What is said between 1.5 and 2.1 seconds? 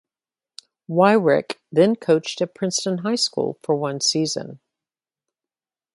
then